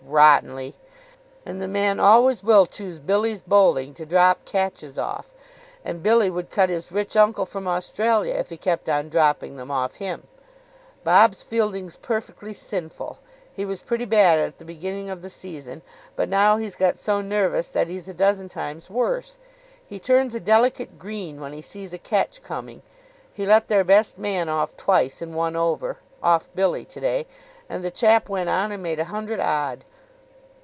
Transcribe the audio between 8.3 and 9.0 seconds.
if he kept